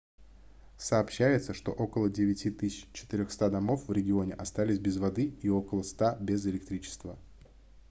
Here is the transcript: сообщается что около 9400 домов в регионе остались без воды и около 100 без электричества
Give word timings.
сообщается 0.79 1.53
что 1.53 1.71
около 1.71 2.09
9400 2.09 3.51
домов 3.51 3.87
в 3.87 3.91
регионе 3.91 4.33
остались 4.33 4.79
без 4.79 4.97
воды 4.97 5.35
и 5.43 5.49
около 5.49 5.83
100 5.83 6.15
без 6.21 6.47
электричества 6.47 7.19